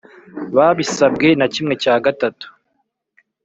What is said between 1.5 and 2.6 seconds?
kimwe cya gatatu